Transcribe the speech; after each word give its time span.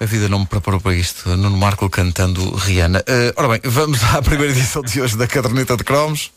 A 0.00 0.04
vida 0.04 0.28
não 0.28 0.40
me 0.40 0.46
preparou 0.46 0.80
para 0.80 0.94
isto. 0.94 1.28
Nuno 1.36 1.56
Marco 1.56 1.90
cantando 1.90 2.54
Rihanna. 2.54 3.00
Uh, 3.00 3.32
ora 3.36 3.48
bem, 3.48 3.60
vamos 3.64 4.02
à 4.04 4.22
primeira 4.22 4.52
edição 4.52 4.80
de 4.82 5.00
hoje 5.00 5.16
da 5.16 5.26
Caderneta 5.26 5.76
de 5.76 5.82
Cromos. 5.82 6.30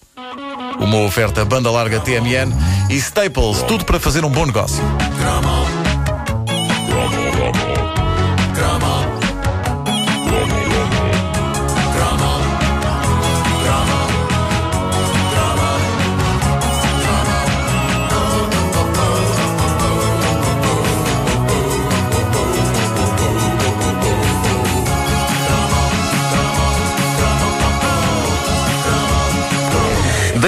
Uma 0.79 0.97
oferta 0.97 1.45
banda 1.45 1.69
larga 1.69 1.99
TMN 1.99 2.51
e 2.89 2.95
Staples. 2.95 3.61
Tudo 3.67 3.85
para 3.85 3.99
fazer 3.99 4.25
um 4.25 4.29
bom 4.29 4.47
negócio. 4.47 4.83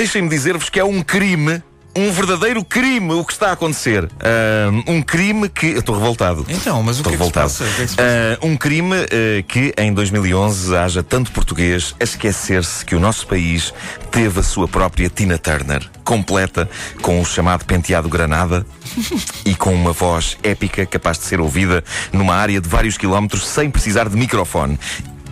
Deixem-me 0.04 0.28
dizer-vos 0.28 0.70
que 0.70 0.82
é 0.82 0.84
um 0.84 1.02
crime 1.02 1.64
um 1.96 2.12
verdadeiro 2.12 2.66
crime 2.66 3.14
o 3.14 3.24
que 3.24 3.32
está 3.32 3.50
a 3.50 3.52
acontecer. 3.54 4.04
Uh, 4.04 4.92
um 4.92 5.02
crime 5.02 5.48
que. 5.48 5.68
Eu 5.68 5.80
estou 5.80 5.96
revoltado. 5.96 6.46
Então, 6.50 6.82
mas 6.84 7.00
o 7.00 7.04
que, 7.04 7.14
é 7.14 7.18
que, 7.18 7.32
passa? 7.32 7.64
que, 7.64 7.70
é 7.70 7.86
que 7.86 7.88
se 7.92 7.96
passa? 7.96 8.40
Uh, 8.42 8.48
um 8.48 8.58
crime 8.58 8.96
uh, 8.96 9.44
que 9.48 9.74
em 9.78 9.94
2011 9.94 10.76
haja 10.76 11.04
tanto 11.04 11.32
português 11.32 11.96
a 12.02 12.04
esquecer-se 12.04 12.84
que 12.84 12.96
o 12.96 13.00
nosso 13.00 13.28
país 13.28 13.74
teve 14.12 14.40
a 14.40 14.44
sua 14.44 14.68
própria 14.68 15.08
Tina 15.08 15.38
Turner, 15.38 15.88
completa 16.04 16.68
com 17.02 17.22
o 17.22 17.26
chamado 17.26 17.64
penteado 17.64 18.10
granada 18.10 18.66
e 19.46 19.56
com 19.56 19.74
uma 19.74 19.94
voz 19.94 20.36
épica 20.44 20.86
capaz 20.86 21.20
de 21.20 21.26
ser 21.26 21.40
ouvida 21.40 21.82
numa 22.12 22.36
área 22.36 22.60
de 22.60 22.68
vários 22.68 22.98
quilómetros 22.98 23.48
sem 23.48 23.70
precisar 23.70 24.10
de 24.10 24.18
microfone. 24.18 24.78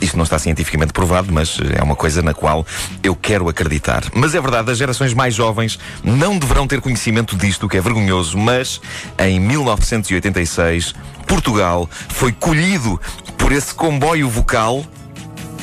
Isto 0.02 0.18
não 0.18 0.24
está 0.24 0.38
cientificamente 0.40 0.92
provado, 0.92 1.32
mas 1.32 1.58
é 1.78 1.82
uma 1.82 1.96
coisa 1.96 2.22
na 2.22 2.34
qual 2.34 2.66
eu 3.04 3.16
quero 3.16 3.48
acreditar. 3.48 4.04
Mas 4.14 4.34
é 4.36 4.42
verdade, 4.42 4.72
as 4.72 4.78
gerações 4.78 5.14
mais 5.14 5.34
jovens 5.34 5.80
não 6.04 6.38
deverão 6.38 6.68
ter 6.68 6.82
conhecimento 6.82 7.38
disto, 7.38 7.68
o 7.68 7.70
que 7.70 7.78
é 7.78 7.82
vergonhoso, 7.82 8.38
mas 8.38 8.82
em 9.18 9.40
1986, 9.40 10.96
Portugal 11.28 11.90
foi 12.10 12.32
colhido 12.32 13.00
por 13.38 13.52
esse 13.52 13.74
comboio 13.74 14.30
vocal 14.30 14.84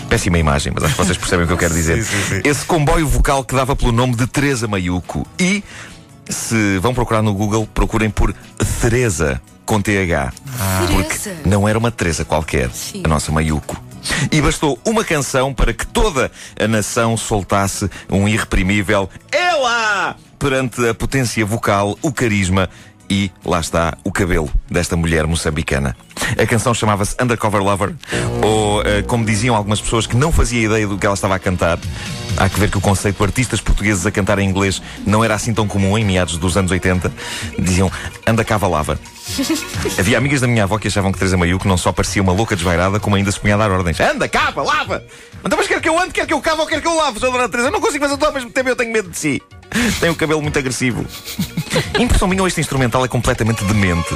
Péssima 0.08 0.38
imagem, 0.38 0.72
mas 0.74 0.84
acho 0.84 0.94
que 0.94 1.04
vocês 1.04 1.18
percebem 1.18 1.44
o 1.44 1.46
que 1.46 1.52
eu 1.52 1.58
quero 1.58 1.74
dizer. 1.74 2.02
sim, 2.02 2.16
sim, 2.16 2.36
sim. 2.36 2.40
Esse 2.48 2.64
comboio 2.64 3.06
vocal 3.06 3.44
que 3.44 3.54
dava 3.54 3.76
pelo 3.76 3.92
nome 3.92 4.16
de 4.16 4.26
Teresa 4.26 4.66
Maiuco. 4.66 5.26
E, 5.38 5.62
se 6.26 6.78
vão 6.78 6.94
procurar 6.94 7.20
no 7.20 7.34
Google, 7.34 7.68
procurem 7.74 8.08
por 8.08 8.34
Teresa 8.80 9.40
com 9.66 9.82
TH. 9.82 10.32
Ah. 10.58 10.86
Porque 10.90 11.30
não 11.44 11.68
era 11.68 11.78
uma 11.78 11.90
Teresa 11.90 12.24
qualquer, 12.24 12.70
Sim. 12.70 13.02
a 13.04 13.08
nossa 13.08 13.30
Maiuco. 13.30 13.76
E 14.30 14.40
bastou 14.40 14.78
uma 14.84 15.04
canção 15.04 15.52
para 15.52 15.72
que 15.72 15.86
toda 15.86 16.30
a 16.58 16.68
nação 16.68 17.16
soltasse 17.16 17.88
um 18.10 18.28
irreprimível 18.28 19.08
Ela! 19.30 20.16
Perante 20.38 20.86
a 20.88 20.94
potência 20.94 21.44
vocal, 21.44 21.98
o 22.00 22.12
carisma 22.12 22.70
e, 23.10 23.30
lá 23.44 23.60
está, 23.60 23.96
o 24.04 24.12
cabelo 24.12 24.50
desta 24.70 24.96
mulher 24.96 25.26
moçambicana. 25.26 25.96
A 26.38 26.46
canção 26.46 26.74
chamava-se 26.74 27.16
Undercover 27.20 27.62
Lover, 27.62 27.94
ou, 28.42 28.82
eh, 28.82 29.02
como 29.02 29.24
diziam 29.24 29.54
algumas 29.56 29.80
pessoas 29.80 30.06
que 30.06 30.16
não 30.16 30.30
fazia 30.30 30.66
ideia 30.66 30.86
do 30.86 30.98
que 30.98 31.06
ela 31.06 31.14
estava 31.14 31.34
a 31.34 31.38
cantar, 31.38 31.78
há 32.36 32.48
que 32.48 32.60
ver 32.60 32.70
que 32.70 32.78
o 32.78 32.80
conceito 32.80 33.16
de 33.16 33.24
artistas 33.24 33.60
portugueses 33.60 34.04
a 34.04 34.10
cantar 34.10 34.38
em 34.38 34.48
inglês 34.48 34.82
não 35.06 35.24
era 35.24 35.34
assim 35.34 35.54
tão 35.54 35.66
comum 35.66 35.96
em 35.96 36.04
meados 36.04 36.36
dos 36.36 36.56
anos 36.56 36.70
80. 36.70 37.12
Diziam 37.58 37.90
Anda 38.26 38.44
cava 38.44 38.68
lava. 38.68 38.98
Havia 39.98 40.18
amigas 40.18 40.40
da 40.40 40.46
minha 40.46 40.64
avó 40.64 40.78
que 40.78 40.88
achavam 40.88 41.12
que 41.12 41.18
Teresa 41.18 41.36
Maiuco 41.36 41.68
não 41.68 41.76
só 41.76 41.92
parecia 41.92 42.22
uma 42.22 42.32
louca 42.32 42.54
desvairada, 42.56 42.98
como 43.00 43.16
ainda 43.16 43.30
se 43.30 43.38
punha 43.40 43.54
a 43.54 43.58
dar 43.58 43.70
ordens. 43.70 44.00
Anda, 44.00 44.28
cava, 44.28 44.62
lava! 44.62 45.04
Então, 45.44 45.56
mas 45.56 45.66
quer 45.66 45.80
que 45.80 45.88
eu 45.88 45.98
ande, 45.98 46.12
quer 46.12 46.26
que 46.26 46.32
eu 46.32 46.40
cava 46.40 46.62
ou 46.62 46.66
quer 46.66 46.80
que 46.80 46.86
eu 46.86 46.96
lave, 46.96 47.18
Sra. 47.18 47.30
Dona 47.30 47.48
Teresa? 47.48 47.68
Eu 47.68 47.72
não 47.72 47.80
consigo 47.80 48.04
fazer 48.04 48.14
tudo 48.14 48.26
ao 48.26 48.32
mesmo 48.32 48.50
tempo, 48.50 48.68
eu 48.68 48.76
tenho 48.76 48.92
medo 48.92 49.10
de 49.10 49.18
si. 49.18 49.42
Tem 50.00 50.10
o 50.10 50.14
cabelo 50.14 50.42
muito 50.42 50.58
agressivo. 50.58 51.04
Impressão 51.98 52.28
minha, 52.28 52.42
ou 52.42 52.48
este 52.48 52.60
instrumental 52.60 53.04
é 53.04 53.08
completamente 53.08 53.64
demente. 53.64 54.08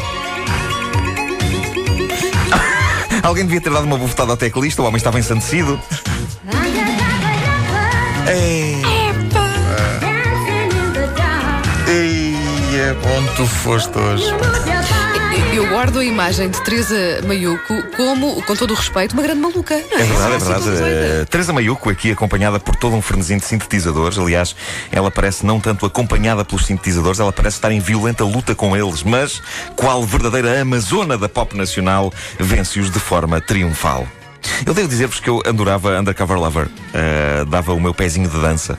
Alguém 3.22 3.44
devia 3.44 3.60
ter 3.60 3.70
dado 3.70 3.84
uma 3.84 3.96
bufetada 3.96 4.32
ao 4.32 4.36
teclista, 4.36 4.82
o 4.82 4.84
homem 4.84 4.96
estava 4.96 5.18
ensandecido. 5.18 5.80
Ei, 8.28 8.82
Ei, 11.88 12.34
é 12.78 12.96
onde 13.18 13.28
tu 13.36 13.46
foste 13.46 13.96
hoje. 13.98 14.24
Eu 15.52 15.68
guardo 15.68 15.98
a 15.98 16.04
imagem 16.04 16.48
de 16.48 16.58
Teresa 16.62 17.20
Maiuco 17.26 17.82
como, 17.94 18.40
com 18.42 18.56
todo 18.56 18.70
o 18.70 18.74
respeito, 18.74 19.12
uma 19.12 19.22
grande 19.22 19.40
maluca. 19.40 19.76
Não 19.76 19.98
É 19.98 20.04
verdade, 20.04 20.34
é 20.34 20.38
verdade. 20.38 20.64
doida. 20.64 20.84
Eh, 20.84 21.24
Teresa 21.26 21.52
Maiuco, 21.52 21.90
aqui 21.90 22.10
acompanhada 22.10 22.58
por 22.58 22.74
todo 22.74 22.96
um 22.96 23.02
frenesim 23.02 23.36
de 23.36 23.44
sintetizadores. 23.44 24.18
Aliás, 24.18 24.56
ela 24.90 25.10
parece 25.10 25.44
não 25.44 25.60
tanto 25.60 25.84
acompanhada 25.84 26.42
pelos 26.42 26.64
sintetizadores, 26.64 27.20
ela 27.20 27.32
parece 27.32 27.58
estar 27.58 27.70
em 27.70 27.80
violenta 27.80 28.24
luta 28.24 28.54
com 28.54 28.74
eles, 28.74 29.02
mas, 29.02 29.42
qual 29.76 30.02
verdadeira 30.04 30.62
amazona 30.62 31.18
da 31.18 31.28
pop 31.28 31.54
nacional, 31.54 32.10
vence-os 32.38 32.90
de 32.90 32.98
forma 32.98 33.38
triunfal. 33.38 34.06
Eu 34.64 34.72
devo 34.72 34.88
dizer-vos 34.88 35.20
que 35.20 35.28
eu 35.28 35.42
adorava 35.44 35.98
Undercover 36.00 36.38
Lover. 36.38 36.68
Eh, 36.94 37.44
dava 37.46 37.74
o 37.74 37.80
meu 37.80 37.92
pezinho 37.92 38.28
de 38.28 38.40
dança 38.40 38.78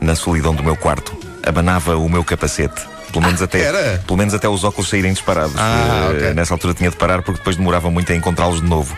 na 0.00 0.14
solidão 0.16 0.54
do 0.54 0.64
meu 0.64 0.74
quarto. 0.74 1.14
Abanava 1.46 1.96
o 1.98 2.08
meu 2.08 2.24
capacete. 2.24 2.93
Pelo 3.14 3.26
menos, 3.26 3.40
até, 3.42 3.60
era? 3.62 4.02
pelo 4.06 4.16
menos 4.18 4.34
até 4.34 4.48
os 4.48 4.64
óculos 4.64 4.88
saírem 4.90 5.12
disparados. 5.12 5.54
Ah, 5.56 6.10
Eh, 6.12 6.16
ok. 6.16 6.34
Nessa 6.34 6.52
altura 6.54 6.74
tinha 6.74 6.90
de 6.90 6.96
parar 6.96 7.22
porque 7.22 7.38
depois 7.38 7.56
demorava 7.56 7.90
muito 7.90 8.12
a 8.12 8.14
encontrá-los 8.16 8.60
de 8.60 8.68
novo. 8.68 8.96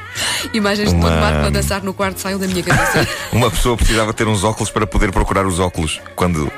Imagens 0.53 0.89
de 0.91 0.95
Uma- 0.97 1.11
Nuno 1.11 1.21
Marco 1.21 1.47
a 1.47 1.51
dançar 1.51 1.83
no 1.83 1.93
quarto 1.95 2.19
saiu 2.21 2.39
da 2.39 2.47
minha 2.47 2.63
cabeça. 2.63 3.07
Uma 3.33 3.51
pessoa 3.51 3.77
precisava 3.77 4.13
ter 4.13 4.27
uns 4.27 4.43
óculos 4.43 4.71
para 4.71 4.87
poder 4.87 5.13
procurar 5.13 5.47
os 5.47 5.61
óculos 5.61 6.01
quando 6.15 6.51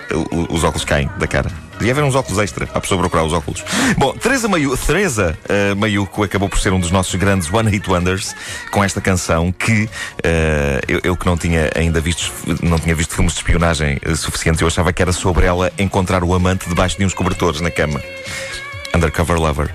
os 0.50 0.64
óculos 0.64 0.84
caem 0.84 1.10
da 1.18 1.26
cara. 1.26 1.50
Devia 1.78 1.92
haver 1.92 2.04
uns 2.04 2.14
óculos 2.14 2.38
extra 2.42 2.66
para 2.66 2.78
a 2.78 2.80
pessoa 2.80 2.98
procurar 3.00 3.24
os 3.24 3.32
óculos. 3.32 3.64
Bom, 3.96 4.12
Teresa, 4.12 4.48
Mayu, 4.48 4.76
Teresa 4.76 5.38
Maiuco 5.76 6.22
acabou 6.22 6.48
por 6.48 6.58
ser 6.58 6.72
um 6.72 6.80
dos 6.80 6.90
nossos 6.90 7.14
grandes 7.14 7.52
One 7.52 7.70
Hit 7.70 7.88
Wonders 7.88 8.34
com 8.70 8.82
esta 8.82 9.00
canção 9.00 9.52
que 9.52 9.88
eh, 10.22 10.80
eu, 10.88 11.00
eu 11.02 11.16
que 11.16 11.26
não 11.26 11.36
tinha 11.36 11.70
ainda 11.74 12.00
visto, 12.00 12.32
não 12.62 12.78
tinha 12.78 12.94
visto 12.94 13.14
filmes 13.14 13.32
de 13.32 13.40
espionagem 13.40 13.98
eh, 14.02 14.14
suficientes, 14.14 14.60
eu 14.60 14.66
achava 14.66 14.92
que 14.92 15.02
era 15.02 15.12
sobre 15.12 15.46
ela 15.46 15.72
encontrar 15.78 16.24
o 16.24 16.34
amante 16.34 16.68
debaixo 16.68 16.98
de 16.98 17.04
uns 17.04 17.14
cobertores 17.14 17.60
na 17.60 17.70
cama. 17.70 18.00
Undercover 18.94 19.38
Lover. 19.38 19.74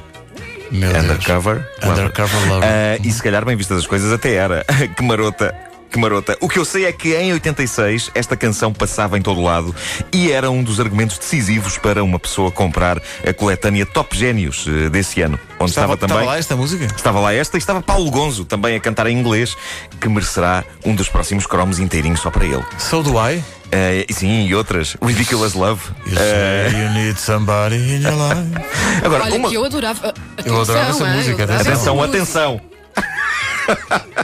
Meu 0.72 0.92
Deus. 0.92 1.04
Undercover. 1.04 1.70
Undercover 1.84 2.50
Lover. 2.50 2.70
Ah, 2.70 2.98
e 3.04 3.12
se 3.12 3.22
calhar, 3.22 3.46
bem 3.46 3.56
vistas 3.56 3.80
as 3.80 3.88
coisas, 3.88 4.12
até 4.12 4.34
era. 4.34 4.66
que 4.96 5.04
marota. 5.04 5.73
Que 5.94 6.00
marota. 6.00 6.36
O 6.42 6.50
que 6.50 6.58
eu 6.58 6.66
sei 6.66 6.86
é 6.86 6.92
que 6.92 7.16
em 7.16 7.32
86 7.34 8.10
esta 8.16 8.36
canção 8.36 8.74
passava 8.74 9.16
em 9.16 9.22
todo 9.22 9.40
lado 9.44 9.76
e 10.12 10.32
era 10.32 10.50
um 10.50 10.64
dos 10.64 10.80
argumentos 10.80 11.20
decisivos 11.20 11.78
para 11.78 12.04
uma 12.04 12.18
pessoa 12.18 12.50
comprar 12.50 13.00
a 13.24 13.32
coletânea 13.32 13.86
Top 13.86 14.18
Génios 14.18 14.66
eh, 14.68 14.90
desse 14.90 15.22
ano. 15.22 15.40
Onde 15.60 15.70
estava, 15.70 15.96
também. 15.96 16.16
estava 16.16 16.32
lá 16.32 16.40
esta 16.40 16.56
música? 16.56 16.86
Estava 16.86 17.20
lá 17.20 17.32
esta 17.32 17.58
e 17.58 17.60
estava 17.60 17.80
Paulo 17.80 18.10
Gonzo 18.10 18.44
também 18.44 18.76
a 18.76 18.80
cantar 18.80 19.06
em 19.06 19.16
inglês, 19.16 19.56
que 20.02 20.10
merecerá 20.10 20.64
um 20.84 20.96
dos 20.96 21.10
próximos 21.10 21.46
cromos 21.46 21.78
inteirinhos 21.78 22.22
só 22.22 22.32
para 22.32 22.44
ele. 22.44 22.64
So 22.80 23.04
do 23.04 23.14
I. 23.20 23.44
E 23.72 24.12
sim, 24.12 24.48
e 24.48 24.56
outras. 24.56 24.98
Ridiculous 25.00 25.54
Love. 25.54 25.80
You 26.08 26.18
say 26.18 26.72
you 26.72 26.90
need 26.90 27.20
somebody 27.20 27.76
in 27.76 28.02
your 28.02 28.16
life. 28.16 28.66
agora, 29.06 29.26
Olha, 29.26 29.36
uma. 29.36 29.50
que 29.50 29.56
eu 29.56 29.64
adorava. 29.64 30.12
Eu 30.44 30.60
adorava 30.60 30.90
essa 30.90 31.06
música, 31.06 31.44
Atenção, 31.44 31.98
música. 31.98 32.18
atenção! 32.18 32.62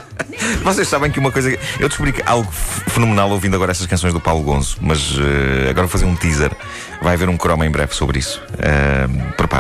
Vocês 0.64 0.88
sabem 0.88 1.12
que 1.12 1.20
uma 1.20 1.32
coisa. 1.32 1.50
Eu 1.80 1.88
descobri 1.88 2.12
que 2.12 2.22
algo 2.26 2.50
fenomenal 2.52 3.30
ouvindo 3.30 3.56
agora 3.56 3.72
essas 3.72 3.86
canções 3.86 4.14
do 4.14 4.20
Paulo 4.20 4.44
Gonzo, 4.44 4.78
mas 4.82 5.16
eh, 5.18 5.70
agora 5.70 5.88
vou 5.88 5.90
fazer 5.90 6.06
um 6.06 6.16
teaser. 6.16 6.52
Vai 7.02 7.14
haver 7.14 7.30
um 7.30 7.38
croma 7.38 7.66
em 7.66 7.72
breve 7.72 7.94
sobre 7.94 8.20
isso. 8.20 8.42
Eh, 8.60 9.08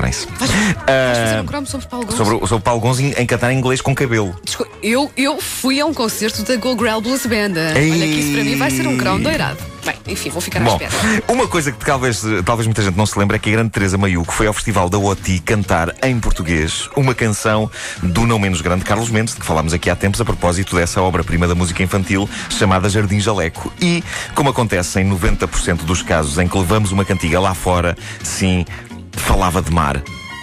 Preparem-se. 0.09 0.27
Vais 0.37 1.17
fazer 1.17 1.41
um 1.41 1.45
cromo 1.45 1.67
sobre 1.67 1.87
Paulo 1.87 2.05
Gonçalves? 2.05 2.27
Sobre, 2.27 2.43
o- 2.43 2.47
sobre 2.47 2.63
Paulo 2.63 2.81
Gonzo 2.81 3.01
em, 3.01 3.25
cantar 3.25 3.51
em 3.51 3.57
inglês 3.57 3.81
com 3.81 3.93
cabelo. 3.95 4.35
Desculpa, 4.43 4.71
Eu, 4.81 5.11
eu 5.15 5.39
fui 5.41 5.79
a 5.79 5.85
um 5.85 5.93
concerto 5.93 6.43
da 6.43 6.55
Go 6.55 6.75
Grell 6.75 7.01
Blues 7.01 7.25
Band. 7.25 7.53
Ei. 7.75 7.91
Olha 7.91 8.05
que 8.07 8.19
isso 8.19 8.33
para 8.33 8.43
mim 8.43 8.55
vai 8.55 8.71
ser 8.71 8.87
um 8.87 8.97
crown 8.97 9.19
doirado. 9.19 9.57
Bem, 9.85 9.95
enfim, 10.07 10.29
vou 10.29 10.41
ficar 10.41 10.61
à 10.61 10.67
espera. 10.67 10.91
uma 11.29 11.47
coisa 11.47 11.71
que 11.71 11.83
talvez, 11.85 12.21
talvez 12.45 12.67
muita 12.67 12.81
gente 12.81 12.97
não 12.97 13.05
se 13.05 13.17
lembre 13.17 13.37
é 13.37 13.39
que 13.39 13.49
a 13.49 13.53
grande 13.53 13.69
Teresa 13.69 13.97
Maiuco 13.97 14.31
foi 14.33 14.45
ao 14.45 14.53
Festival 14.53 14.89
da 14.89 14.97
OTI 14.97 15.39
cantar 15.39 15.95
em 16.03 16.19
português 16.19 16.89
uma 16.97 17.15
canção 17.15 17.71
do 18.03 18.27
não 18.27 18.37
menos 18.37 18.59
grande 18.61 18.83
Carlos 18.83 19.09
Mendes, 19.09 19.33
de 19.35 19.39
que 19.39 19.45
falámos 19.45 19.73
aqui 19.73 19.89
há 19.89 19.95
tempos 19.95 20.19
a 20.19 20.25
propósito 20.25 20.75
dessa 20.75 21.01
obra-prima 21.01 21.47
da 21.47 21.55
música 21.55 21.81
infantil 21.81 22.29
chamada 22.49 22.89
Jardim 22.89 23.19
Jaleco. 23.21 23.71
E, 23.81 24.03
como 24.35 24.49
acontece 24.49 24.99
em 24.99 25.09
90% 25.09 25.83
dos 25.85 26.01
casos 26.01 26.37
em 26.37 26.47
que 26.47 26.57
levamos 26.57 26.91
uma 26.91 27.05
cantiga 27.05 27.39
lá 27.39 27.53
fora, 27.53 27.95
sim, 28.21 28.65
falava 29.13 29.61
de 29.61 29.71
mar. 29.71 30.01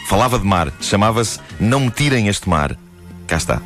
Falava 0.09 0.39
de 0.39 0.45
mar. 0.45 0.73
Chamava-se 0.81 1.41
Não 1.59 1.81
Me 1.81 1.91
Tirem 1.91 2.29
Este 2.29 2.49
Mar. 2.49 2.77
Cá 3.27 3.37
está. 3.37 3.61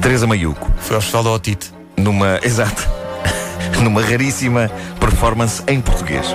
Teresa 0.00 0.26
Maiuco 0.26 0.70
Foi 0.78 0.96
ao 0.96 1.02
Festival 1.02 1.24
da 1.24 1.30
Otite. 1.30 1.72
numa. 1.96 2.38
Exato. 2.44 2.88
numa 3.82 4.02
raríssima 4.02 4.70
performance 4.98 5.62
em 5.66 5.80
português. 5.80 6.26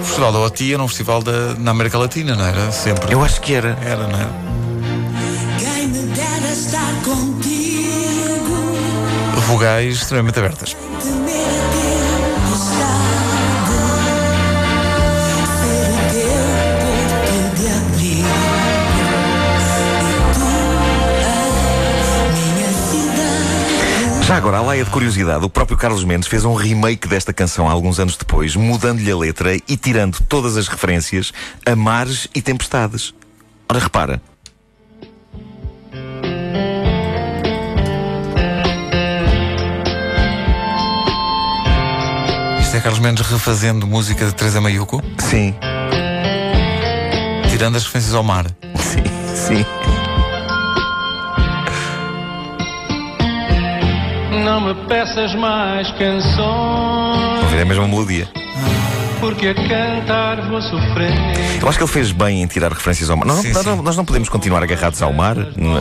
O 0.00 0.04
Festival 0.04 0.32
da 0.32 0.38
Otite 0.40 0.74
era 0.74 0.82
um 0.82 0.88
festival 0.88 1.22
da, 1.22 1.54
na 1.58 1.70
América 1.70 1.98
Latina, 1.98 2.34
não 2.34 2.44
era? 2.44 2.70
Sempre. 2.72 3.12
Eu 3.12 3.22
acho 3.24 3.40
que 3.40 3.54
era. 3.54 3.76
Era, 3.84 4.06
não 4.06 4.18
era? 4.18 4.52
quero 6.14 6.52
estar 6.52 6.94
contigo. 7.04 7.52
Vogais 9.46 9.96
extremamente 9.96 10.38
abertas. 10.38 10.76
Agora, 24.42 24.58
a 24.58 24.62
laia 24.62 24.84
de 24.84 24.90
curiosidade, 24.90 25.44
o 25.44 25.48
próprio 25.48 25.78
Carlos 25.78 26.02
Mendes 26.02 26.26
fez 26.26 26.44
um 26.44 26.54
remake 26.54 27.06
desta 27.06 27.32
canção 27.32 27.68
alguns 27.68 28.00
anos 28.00 28.16
depois, 28.16 28.56
mudando-lhe 28.56 29.08
a 29.08 29.16
letra 29.16 29.54
e 29.54 29.76
tirando 29.76 30.18
todas 30.28 30.56
as 30.56 30.66
referências 30.66 31.32
a 31.64 31.76
mares 31.76 32.26
e 32.34 32.42
tempestades. 32.42 33.14
Ora, 33.68 33.78
repara. 33.78 34.20
Isto 42.60 42.76
é 42.76 42.80
Carlos 42.80 42.98
Mendes 42.98 43.24
refazendo 43.24 43.86
música 43.86 44.26
de 44.26 44.34
Teresa 44.34 44.60
Mayuco, 44.60 45.00
Sim, 45.18 45.54
tirando 47.48 47.76
as 47.76 47.84
referências 47.84 48.12
ao 48.12 48.24
mar. 48.24 48.46
sim, 48.74 49.04
sim. 49.36 50.01
Não 54.44 54.60
me 54.60 54.74
peças 54.86 55.34
mais 55.34 55.88
canções, 55.92 57.42
Ouvir 57.42 57.58
é 57.58 57.62
a 57.62 57.64
mesma 57.64 57.86
melodia. 57.86 58.28
porque 59.20 59.46
a 59.48 59.54
cantar 59.54 60.48
vou 60.48 60.60
sofrer. 60.60 61.12
Eu 61.60 61.68
acho 61.68 61.78
que 61.78 61.84
ele 61.84 61.90
fez 61.92 62.10
bem 62.10 62.42
em 62.42 62.46
tirar 62.48 62.72
referências 62.72 63.08
ao 63.08 63.16
mar. 63.16 63.24
Nós, 63.26 63.36
não, 63.36 63.42
Sim, 63.44 63.52
nós 63.52 63.62
sim. 63.62 63.68
não- 63.68 63.82
nós 63.82 63.96
não 63.96 64.04
podemos 64.04 64.28
continuar 64.28 64.62
agarrados 64.64 65.00
ao 65.00 65.12
mar 65.12 65.36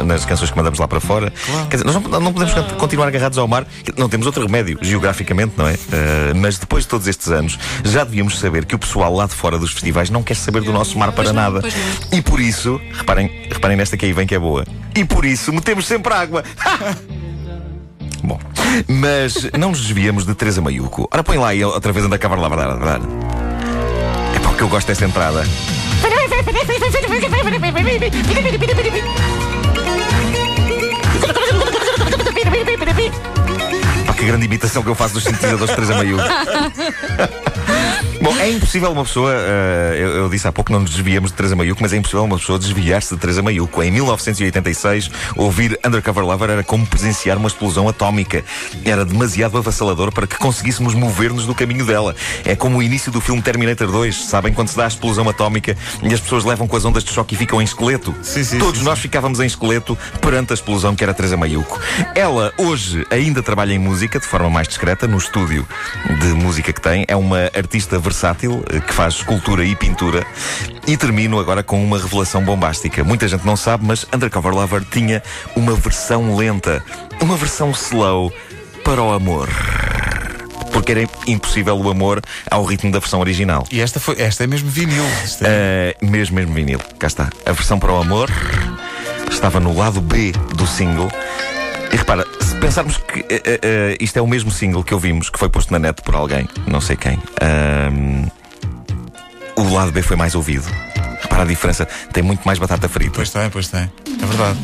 nas 0.06 0.26
canções 0.26 0.52
que 0.52 0.58
mandamos 0.58 0.78
lá 0.78 0.88
para 0.88 1.00
fora. 1.00 1.34
Quer 1.70 1.78
dizer, 1.78 1.86
nós 1.86 1.96
não, 1.96 2.20
não 2.20 2.32
podemos 2.34 2.54
continuar 2.78 3.08
agarrados 3.08 3.40
ao 3.40 3.48
mar. 3.48 3.66
Não 3.98 4.08
temos 4.08 4.28
outro 4.28 4.46
remédio, 4.46 4.78
geograficamente, 4.82 5.54
não 5.58 5.68
é? 5.68 5.74
Eh, 5.74 6.34
mas 6.36 6.60
depois 6.60 6.84
de 6.84 6.90
todos 6.90 7.08
estes 7.08 7.30
anos, 7.30 7.58
já 7.84 8.04
devíamos 8.04 8.38
saber 8.40 8.66
que 8.66 8.76
o 8.76 8.80
pessoal 8.80 9.12
lá 9.16 9.26
de 9.26 9.34
fora 9.34 9.58
dos 9.58 9.72
festivais 9.72 10.12
não 10.12 10.22
quer 10.22 10.36
saber 10.36 10.62
do 10.62 10.72
nosso 10.72 11.00
mar 11.00 11.12
para 11.14 11.34
não, 11.34 11.34
nada. 11.34 11.62
E 12.12 12.22
por 12.22 12.40
isso, 12.40 12.80
reparem, 12.94 13.48
reparem 13.52 13.76
nesta 13.76 13.98
que 13.98 14.06
aí 14.06 14.14
vem 14.14 14.28
que 14.28 14.36
é 14.36 14.40
boa. 14.40 14.66
E 14.96 15.04
por 15.04 15.26
isso 15.26 15.52
metemos 15.52 15.88
sempre 15.88 16.14
água. 16.14 16.44
Bom, 18.24 18.40
mas 18.88 19.50
não 19.58 19.70
nos 19.70 19.82
desviamos 19.82 20.26
de 20.26 20.36
Teresa 20.36 20.62
Maiuco. 20.62 21.08
Ora, 21.12 21.24
põe 21.24 21.38
lá 21.38 21.50
aí 21.50 21.64
outra 21.64 21.92
vez 21.92 22.06
anda 22.06 22.16
a 22.16 22.20
cavar 22.20 22.40
lá. 22.40 22.48
É 24.36 24.40
porque 24.40 24.64
eu 24.64 24.68
gosto 24.68 24.88
desta 24.88 25.06
entrada. 25.06 25.44
Pá, 34.06 34.14
que 34.14 34.26
grande 34.26 34.46
imitação 34.46 34.84
que 34.84 34.90
eu 34.90 34.96
faço 34.96 35.16
dos 35.16 35.24
sintetizadores 35.24 35.74
Teresa 35.74 35.96
Maiuco. 35.96 36.24
Bom, 38.22 38.38
é 38.38 38.52
impossível 38.52 38.92
uma 38.92 39.04
pessoa, 39.04 39.34
eh, 39.34 39.96
eu, 39.98 40.10
eu 40.10 40.30
disse 40.30 40.48
há 40.48 40.52
pouco 40.52 40.68
que 40.68 40.74
não 40.74 40.82
nos 40.82 40.92
desviamos 40.92 41.32
de 41.32 41.38
Teresa 41.38 41.56
Maiuco, 41.56 41.82
mas 41.82 41.92
é 41.92 41.98
impossível 41.98 42.24
uma 42.24 42.38
pessoa 42.38 42.60
desviar-se 42.60 43.16
de 43.16 43.20
Teresa 43.20 43.42
Maiuco. 43.42 43.82
Em 43.82 43.90
1986, 43.90 45.10
ouvir 45.36 45.80
Undercover 45.84 46.24
Lover 46.24 46.52
era 46.52 46.64
como 46.64 46.86
presenciar 46.86 47.36
uma 47.40 47.48
explosão 47.48 47.90
atómica. 47.90 48.46
Era 48.86 49.04
demasiado 49.04 49.58
avassalador 49.58 50.12
para 50.12 50.28
que 50.28 50.38
conseguíssemos 50.38 50.94
mover-nos 50.94 51.48
do 51.48 51.56
caminho 51.56 51.84
dela. 51.84 52.16
É 52.46 52.56
como 52.56 52.78
o 52.78 52.84
início 52.84 53.12
do 53.12 53.20
filme 53.20 53.42
Terminator 53.42 53.92
2, 53.92 54.16
sabem? 54.26 54.54
Quando 54.54 54.68
se 54.68 54.78
dá 54.78 54.84
a 54.84 54.88
explosão 54.88 55.28
atómica 55.28 55.76
e 56.04 56.14
as 56.14 56.20
pessoas 56.20 56.46
levam 56.46 56.68
com 56.68 56.78
as 56.78 56.86
ondas 56.86 57.04
de 57.04 57.12
choque 57.12 57.34
e 57.34 57.38
ficam 57.40 57.60
em 57.60 57.66
esqueleto. 57.66 58.14
Sim, 58.22 58.44
sim, 58.44 58.60
Todos 58.60 58.82
sim, 58.82 58.86
nós 58.86 59.00
ficávamos 59.00 59.40
em 59.40 59.48
esqueleto 59.48 59.98
perante 60.22 60.54
a 60.54 60.54
explosão 60.54 60.96
que 60.96 61.04
era 61.04 61.12
Teresa 61.12 61.38
Maiuco. 61.38 61.80
Ela, 62.14 62.54
hoje, 62.60 63.04
ainda 63.10 63.42
trabalha 63.42 63.74
em 63.74 63.80
música, 63.80 64.20
de 64.20 64.28
forma 64.28 64.48
mais 64.48 64.68
discreta, 64.68 65.08
no 65.08 65.18
estúdio 65.18 65.68
de 66.20 66.28
música 66.28 66.72
que 66.72 66.80
tem. 66.80 67.04
É 67.08 67.16
uma 67.16 67.50
artista 67.56 67.98
versátil, 68.12 68.64
eh, 68.70 68.80
que 68.82 68.94
faz 68.94 69.16
escultura 69.16 69.64
e 69.64 69.74
pintura. 69.76 70.26
E 70.86 70.98
termino 70.98 71.40
agora 71.40 71.64
com 71.64 71.82
uma 71.84 71.98
revelação 71.98 72.44
bombástica. 72.44 73.04
Muita 73.04 73.28
gente 73.28 73.46
não 73.46 73.56
sabe, 73.56 73.86
mas 73.86 74.06
Undercover 74.14 74.54
Lover 74.54 74.84
tinha 74.92 75.24
uma 75.56 75.74
versão 75.74 76.36
lenta, 76.36 76.84
uma 77.22 77.38
versão 77.38 77.72
slow 77.72 78.32
para 78.84 79.02
o 79.02 79.14
amor. 79.14 79.48
Porque 80.74 80.92
era 80.92 81.08
impossível 81.28 81.78
o 81.78 81.90
amor 81.90 82.22
ao 82.50 82.64
ritmo 82.66 82.92
da 82.92 83.00
versão 83.00 83.20
original. 83.22 83.66
E 83.72 83.80
esta, 83.82 84.00
foi, 84.00 84.20
esta 84.22 84.44
é 84.44 84.48
mesmo 84.48 84.70
vinil. 84.70 85.04
É- 85.42 85.96
Uh, 86.02 86.10
mesmo, 86.10 86.36
mesmo 86.36 86.54
vinil. 86.54 86.80
Cá 87.00 87.08
está. 87.08 87.30
A 87.46 87.52
versão 87.54 87.80
para 87.80 87.92
o 87.92 87.98
amor 88.02 88.30
estava 89.32 89.60
no 89.60 89.76
lado 89.78 90.02
B 90.02 90.32
do 90.56 90.68
single. 90.68 91.10
E 91.94 91.98
repara, 91.98 92.26
pensarmos 92.62 92.98
que 92.98 93.20
uh, 93.20 93.24
uh, 93.24 93.98
isto 94.00 94.18
é 94.18 94.22
o 94.22 94.28
mesmo 94.28 94.52
single 94.52 94.84
que 94.84 94.94
ouvimos, 94.94 95.30
que 95.30 95.38
foi 95.40 95.50
posto 95.50 95.72
na 95.74 95.80
net 95.80 96.02
por 96.02 96.16
alguém, 96.16 96.48
não 96.68 96.80
sei 96.80 96.96
quem, 96.96 97.18
um, 97.92 98.28
o 99.56 99.74
lado 99.74 99.92
B 99.92 100.02
foi 100.02 100.16
mais 100.16 100.36
ouvido. 100.36 100.66
Repara 101.22 101.44
a 101.44 101.46
diferença, 101.46 101.86
tem 102.14 102.24
muito 102.24 102.44
mais 102.46 102.58
batata 102.60 102.88
frita. 102.90 103.12
Pois 103.16 103.30
tem, 103.30 103.50
pois 103.50 103.68
tem. 103.68 103.82
É 104.22 104.26
verdade. 104.26 104.60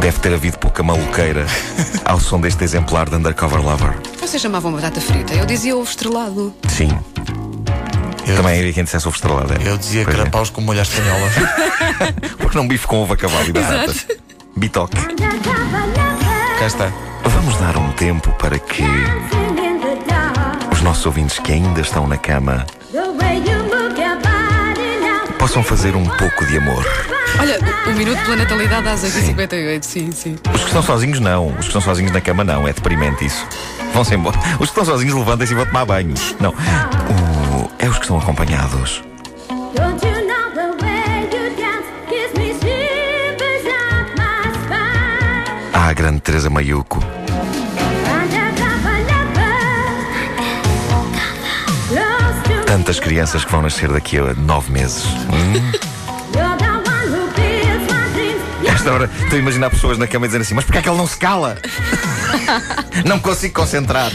Deve 0.00 0.18
ter 0.20 0.32
havido 0.32 0.58
pouca 0.58 0.82
maluqueira 0.82 1.46
ao 2.04 2.18
som 2.20 2.40
deste 2.40 2.62
exemplar 2.64 3.08
de 3.08 3.16
Undercover 3.16 3.60
Lover. 3.62 3.94
Vocês 4.20 4.40
chamavam 4.40 4.72
batata 4.72 5.00
frita. 5.00 5.34
Eu 5.34 5.44
dizia 5.46 5.76
ovo 5.76 5.88
estrelado. 5.88 6.54
Sim, 6.68 6.90
Eu, 8.26 8.36
também 8.36 8.58
havia 8.58 8.72
quem 8.72 8.84
dissesse 8.84 9.06
ovo 9.06 9.16
estrelado. 9.16 9.52
é. 9.54 9.68
eu 9.68 9.76
dizia 9.78 10.04
Pois 10.04 10.14
é. 10.16 10.18
carapaus 10.18 10.50
com 10.50 10.60
molho 10.60 10.80
à 10.80 10.82
espanhola. 10.82 11.30
Porque 12.38 12.56
não 12.56 12.66
bife 12.66 12.86
com 12.86 13.02
ovo 13.02 13.12
a 13.14 13.16
cavalo 13.16 13.48
e 13.48 13.52
batata? 13.52 13.94
Bitoque. 14.56 14.96
Cá 16.58 16.66
está. 16.66 16.92
Vamos 17.24 17.56
dar 17.58 17.76
um 17.76 17.90
tempo 17.92 18.30
para 18.38 18.58
que 18.58 18.82
os 20.72 20.80
nossos 20.82 21.04
ouvintes 21.06 21.38
que 21.38 21.52
ainda 21.52 21.80
estão 21.80 22.06
na 22.06 22.16
cama 22.16 22.66
possam 25.38 25.62
fazer 25.62 25.94
um 25.94 26.04
pouco 26.04 26.46
de 26.46 26.56
amor. 26.58 26.84
Olha, 27.38 27.58
o, 27.86 27.92
minuto 27.94 28.20
pela 28.24 28.36
natalidade 28.36 28.88
às 28.88 29.02
8h58. 29.04 29.82
Sim, 29.82 30.10
sim. 30.12 30.36
Os 30.52 30.60
que 30.62 30.66
estão 30.68 30.82
sozinhos, 30.82 31.20
não. 31.20 31.48
Os 31.48 31.56
que 31.58 31.66
estão 31.66 31.80
sozinhos 31.80 32.12
na 32.12 32.20
cama, 32.20 32.42
não. 32.42 32.66
É 32.66 32.72
deprimente 32.72 33.24
isso. 33.26 33.46
Vão-se 33.92 34.14
embora. 34.14 34.36
Os 34.54 34.56
que 34.56 34.64
estão 34.64 34.84
sozinhos, 34.84 35.14
levantem-se 35.14 35.52
e 35.52 35.56
vão 35.56 35.66
tomar 35.66 35.84
banho. 35.84 36.14
Não. 36.40 36.50
O- 36.50 37.70
É 37.78 37.86
os 37.88 37.96
que 37.96 38.02
estão 38.02 38.18
acompanhados. 38.18 39.02
Ah, 45.86 45.90
a 45.90 45.92
grande 45.92 46.18
Teresa 46.18 46.50
to 46.50 46.98
Tantas 52.66 52.98
crianças 52.98 53.44
que 53.44 53.52
vão 53.52 53.62
nascer 53.62 53.92
daqui 53.92 54.18
a 54.18 54.34
nove 54.34 54.72
meses. 54.72 55.04
Hum? 55.04 55.72
Esta 58.66 58.92
hora 58.92 59.04
estou 59.22 59.36
a 59.36 59.38
imaginar 59.38 59.70
pessoas 59.70 59.96
na 59.96 60.08
cama 60.08 60.26
dizer 60.26 60.40
assim: 60.40 60.54
Mas 60.54 60.64
porquê 60.64 60.78
é 60.78 60.82
que 60.82 60.88
ele 60.88 60.98
não 60.98 61.06
se 61.06 61.18
cala? 61.18 61.56
não 63.04 63.20
consigo 63.20 63.54
concentrar. 63.54 64.10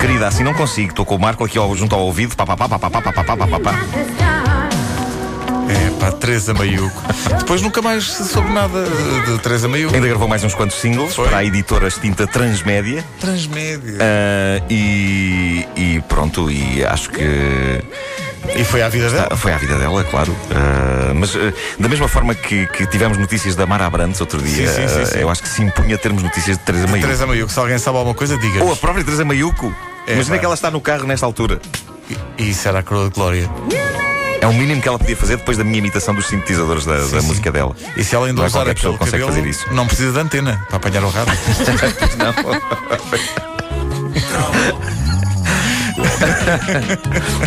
Querida, 0.00 0.26
assim 0.26 0.42
não 0.42 0.54
consigo. 0.54 0.88
Estou 0.88 1.06
com 1.06 1.14
o 1.14 1.20
Marco 1.20 1.44
aqui 1.44 1.56
ao- 1.56 1.76
junto 1.76 1.94
ao 1.94 2.00
ouvido. 2.00 2.34
Pá, 2.34 2.44
pá, 2.44 2.56
pá, 2.56 2.68
pá, 2.68 2.80
pá, 2.80 2.90
pá, 2.90 3.00
pá, 3.00 3.12
pá, 3.12 3.36
pá, 3.36 3.60
pá, 3.60 4.25
É 5.68 5.90
pá, 5.98 6.12
Teresa 6.12 6.54
Maiuco. 6.54 7.02
Depois 7.38 7.60
nunca 7.62 7.82
mais 7.82 8.04
soube 8.04 8.50
nada 8.52 8.84
de, 9.26 9.38
Teresa 9.38 9.68
Maiuco. 9.68 9.94
Ainda 9.94 10.06
gravou 10.08 10.28
mais 10.28 10.42
uns 10.44 10.54
quantos 10.54 10.76
singles 10.80 11.14
Foi. 11.14 11.26
para 11.28 11.38
a 11.38 11.44
editora 11.44 11.88
extinta 11.88 12.26
Transmédia. 12.26 13.04
Transmédia. 13.20 13.98
Ah, 14.00 14.62
e, 14.70 15.66
e 15.76 16.00
pronto, 16.08 16.50
e 16.50 16.84
acho 16.84 17.10
que 17.10 17.82
E 18.56 18.64
foi 18.64 18.82
à 18.82 18.88
vida 18.88 19.10
dela. 19.10 19.28
ah, 19.30 19.36
foi 19.36 19.52
à 19.52 19.56
vida 19.58 19.76
dela, 19.78 20.04
claro. 20.04 20.34
Ah, 20.52 21.12
mas 21.14 21.34
ah, 21.34 21.52
da 21.78 21.88
mesma 21.88 22.06
forma 22.08 22.34
que, 22.34 22.66
que 22.68 22.86
tivemos 22.86 23.18
notícias 23.18 23.54
da 23.56 23.66
Mara 23.66 23.86
Abrantes 23.86 24.20
outro 24.20 24.40
dia, 24.40 24.68
Sim, 24.68 24.88
sim, 24.88 24.88
sim, 24.88 25.06
sim. 25.06 25.18
eu 25.18 25.28
acho 25.30 25.42
que 25.42 25.48
se 25.48 25.62
impunha 25.62 25.98
termos 25.98 26.22
notícias 26.22 26.56
de 26.58 26.64
Teresa 26.64 26.86
Maiuco. 26.86 27.02
Teresa 27.06 27.26
Maiuco, 27.26 27.52
se 27.52 27.58
alguém 27.58 27.78
sabe 27.78 27.96
alguma 27.98 28.14
coisa, 28.14 28.36
diga. 28.38 28.62
Ou 28.62 28.72
a 28.72 28.76
própria 28.76 29.04
Teresa 29.04 29.24
Maiuco. 29.24 29.74
É, 30.06 30.12
Imagina 30.14 30.36
pá. 30.36 30.40
que 30.40 30.44
ela 30.46 30.54
está 30.54 30.70
no 30.70 30.80
carro 30.80 31.06
nesta 31.06 31.26
altura. 31.26 31.60
E 32.38 32.50
isso 32.50 32.68
era 32.68 32.78
a 32.78 32.82
coroa 32.84 33.08
de 33.08 33.14
glória. 33.14 33.50
É 34.40 34.46
o 34.46 34.52
mínimo 34.52 34.80
que 34.80 34.88
ela 34.88 34.98
podia 34.98 35.16
fazer 35.16 35.36
depois 35.36 35.56
da 35.58 35.64
minha 35.64 35.78
imitação 35.78 36.14
dos 36.14 36.26
sintetizadores 36.26 36.84
da, 36.84 36.96
da 36.96 37.20
sim. 37.20 37.26
música 37.26 37.50
dela. 37.50 37.74
E 37.96 38.04
se 38.04 38.14
ela 38.14 38.26
ainda 38.26 38.42
Não 38.42 38.46
é 38.46 38.70
aquele 38.70 38.74
que 38.74 38.98
consegue 38.98 39.24
cabelo, 39.24 39.32
fazer 39.32 39.48
isso. 39.48 39.72
não 39.72 39.86
precisa 39.86 40.12
de 40.12 40.18
antena 40.18 40.64
para 40.68 40.76
apanhar 40.76 41.04
o 41.04 41.08
rádio. 41.08 41.32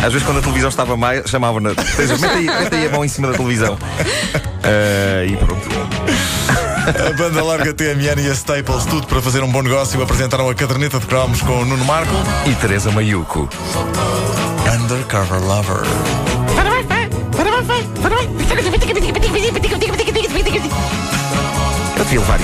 Às 0.02 0.12
vezes, 0.12 0.22
quando 0.24 0.38
a 0.38 0.42
televisão 0.42 0.68
estava 0.68 0.96
mais, 0.96 1.28
chamavam-na. 1.28 1.70
Mete 1.70 2.24
aí, 2.24 2.46
mete 2.46 2.74
aí 2.74 2.86
a 2.86 2.90
mão 2.90 3.04
em 3.04 3.08
cima 3.08 3.28
da 3.28 3.34
televisão. 3.34 3.78
Ah, 4.62 5.24
e 5.24 5.36
pronto. 5.36 5.68
A 6.88 7.12
banda 7.12 7.42
larga 7.44 7.72
TMN 7.72 8.20
e 8.22 8.30
a 8.30 8.32
Staples, 8.32 8.84
tudo 8.86 9.06
para 9.06 9.20
fazer 9.22 9.42
um 9.42 9.50
bom 9.50 9.62
negócio, 9.62 10.02
apresentaram 10.02 10.48
a 10.48 10.54
caderneta 10.54 10.98
de 10.98 11.06
cromos 11.06 11.40
com 11.42 11.60
o 11.60 11.64
Nuno 11.64 11.84
Marco. 11.84 12.14
E 12.46 12.54
Teresa 12.54 12.90
Maiuco. 12.90 13.48
Undercover 14.74 15.40
Lover. 15.42 15.82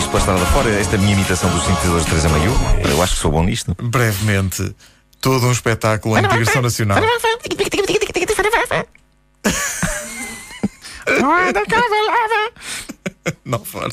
Isto 0.07 0.11
pela 0.11 0.21
estrada 0.21 0.47
fora, 0.53 0.71
esta 0.71 0.97
minha 0.97 1.13
imitação 1.13 1.51
dos 1.51 1.63
sintetizadores 1.65 2.05
de 2.05 2.11
Teresa 2.11 2.29
Mayu. 2.29 2.53
Eu 2.89 3.03
acho 3.03 3.15
que 3.15 3.21
sou 3.21 3.31
bom 3.31 3.43
nisto. 3.43 3.75
Brevemente, 3.83 4.75
todo 5.21 5.47
um 5.47 5.53
espetáculo 5.53 6.17
em 6.17 6.23
digressão 6.23 6.63
nacional. 6.63 6.99
Não 13.45 13.65
fora. 13.65 13.85